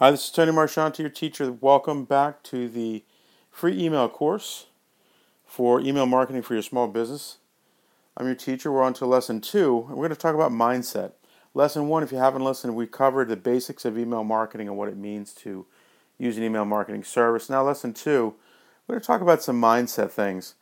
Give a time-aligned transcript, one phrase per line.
[0.00, 1.52] Hi, this is Tony Marciante, your teacher.
[1.52, 3.04] Welcome back to the
[3.50, 4.64] free email course
[5.44, 7.36] for email marketing for your small business.
[8.16, 8.72] I'm your teacher.
[8.72, 11.12] We're on to lesson two, and we're going to talk about mindset.
[11.52, 14.88] Lesson one, if you haven't listened, we covered the basics of email marketing and what
[14.88, 15.66] it means to
[16.16, 17.50] use an email marketing service.
[17.50, 18.36] Now, lesson two,
[18.86, 20.54] we're going to talk about some mindset things.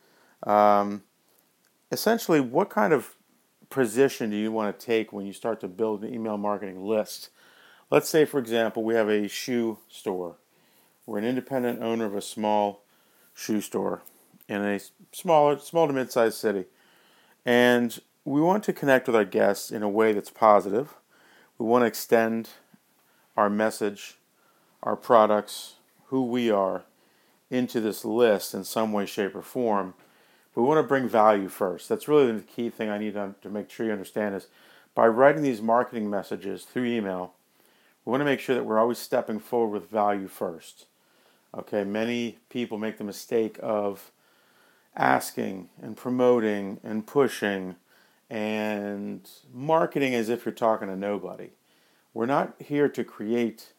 [0.43, 1.03] Um,
[1.93, 3.15] essentially, what kind of
[3.69, 7.29] position do you want to take when you start to build an email marketing list?
[7.91, 10.35] Let's say, for example, we have a shoe store.
[11.07, 12.83] We're an independent owner of a small
[13.33, 14.03] shoe store
[14.47, 14.79] in a
[15.11, 16.65] smaller, small to mid-sized city,
[17.45, 20.95] and we want to connect with our guests in a way that's positive.
[21.57, 22.49] We want to extend
[23.35, 24.17] our message,
[24.83, 25.75] our products,
[26.07, 26.83] who we are,
[27.49, 29.95] into this list in some way, shape, or form.
[30.53, 31.89] we want to bring value first.
[31.89, 34.47] That's really the key thing I need to, make sure you understand is
[34.93, 37.33] by writing these marketing messages through email
[38.05, 40.85] we want to make sure that we're always stepping forward with value first.
[41.57, 44.11] Okay, many people make the mistake of
[44.95, 47.75] asking and promoting and pushing
[48.29, 51.49] and marketing as if you're talking to nobody.
[52.13, 53.73] We're not here to create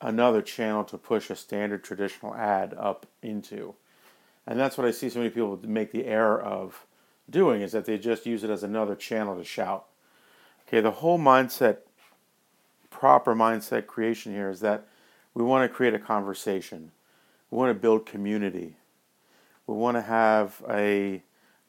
[0.00, 3.74] another channel to push a standard traditional ad up into.
[4.46, 6.86] And that's what I see so many people make the error of
[7.28, 9.86] doing is that they just use it as another channel to shout.
[10.66, 11.78] Okay, the whole mindset
[12.98, 14.86] proper mindset creation here is that
[15.34, 16.92] we want to create a conversation.
[17.50, 18.76] We want to build community.
[19.66, 21.22] We want to have a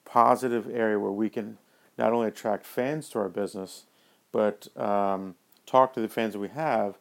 [0.05, 1.57] positive area where we can
[1.97, 3.87] not only attract fans to our business,
[4.31, 6.97] but um, talk to the fans that we have,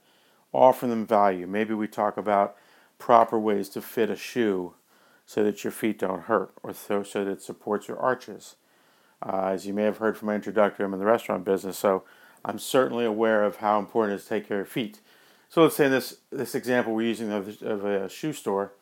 [0.52, 1.46] offer them value.
[1.46, 2.56] Maybe we talk about
[2.98, 4.74] proper ways to fit a shoe
[5.24, 8.56] so that your feet don't hurt or so, so that it supports your arches.
[9.22, 12.02] Uh, as you may have heard from my introductory, I'm in the restaurant business, so
[12.46, 15.00] I'm certainly aware of how important it is to take care of feet.
[15.48, 18.72] So let's say in this this example we're using of, of a shoe store,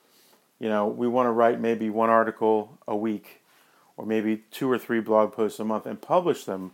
[0.60, 3.40] you know, we want to write maybe one article a week,
[3.96, 6.72] or maybe two or three blog posts a month, and publish them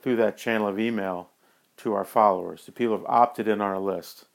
[0.00, 1.30] through that channel of email
[1.78, 4.26] to our followers, the people who have opted in on our list.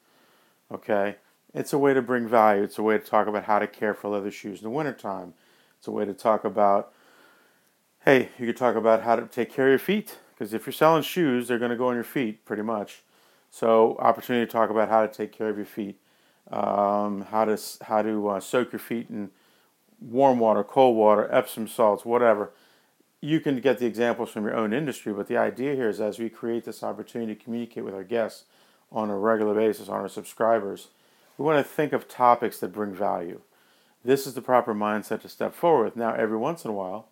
[0.70, 1.16] Okay,
[1.54, 2.62] it's a way to bring value.
[2.62, 5.32] It's a way to talk about how to care for leather shoes in the wintertime.
[5.78, 6.92] It's a way to talk about,
[8.04, 10.72] hey, you could talk about how to take care of your feet because if you're
[10.72, 13.02] selling shoes, they're going to go on your feet pretty much.
[13.50, 16.00] So, opportunity to talk about how to take care of your feet,
[16.50, 19.30] um, how to how to uh, soak your feet in
[20.00, 22.50] warm water, cold water, Epsom salts, whatever.
[23.20, 26.18] You can get the examples from your own industry, but the idea here is as
[26.18, 28.44] we create this opportunity to communicate with our guests
[28.92, 30.88] on a regular basis, on our subscribers,
[31.38, 33.40] we want to think of topics that bring value.
[34.04, 35.96] This is the proper mindset to step forward with.
[35.96, 37.08] Now, every once in a while,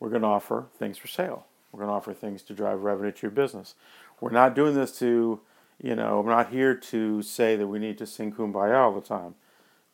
[0.00, 1.46] we're going to offer things for sale.
[1.72, 3.74] We're going to offer things to drive revenue to your business.
[4.20, 5.40] We're not doing this to,
[5.82, 9.06] you know, we're not here to say that we need to sing kumbaya all the
[9.06, 9.34] time.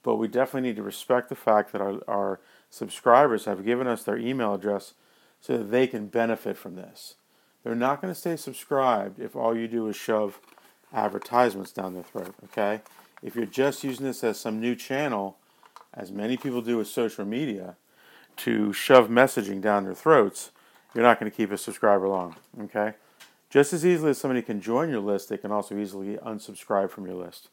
[0.03, 2.41] But we definitely need to respect the fact that our, our
[2.71, 4.95] subscribers have given us their email address
[5.41, 7.15] so that they can benefit from this.
[7.63, 10.39] They're not going to stay subscribed if all you do is shove
[10.93, 12.83] advertisements down their throat, okay?
[13.23, 15.39] If you're just using this as some new channel,
[15.93, 17.77] as many people do with social media,
[18.37, 20.51] to shove messaging down their throats,
[20.95, 22.37] you're not going to keep a subscriber long.
[22.63, 22.95] Okay?
[23.51, 27.07] Just as easily as somebody can join your list, they can also easily unsubscribe from
[27.07, 27.49] your list.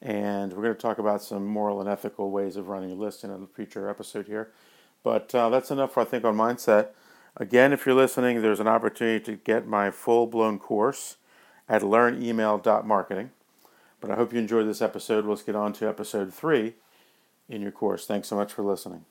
[0.00, 3.24] And we're going to talk about some moral and ethical ways of running a list
[3.24, 4.52] in a future episode here.
[5.02, 6.88] But uh, that's enough, for, I think, on mindset.
[7.36, 11.16] Again, if you're listening, there's an opportunity to get my full blown course
[11.68, 13.30] at learnemail.marketing.
[14.00, 15.24] But I hope you enjoyed this episode.
[15.24, 16.74] Let's get on to episode three
[17.48, 18.06] in your course.
[18.06, 19.04] Thanks so much for listening.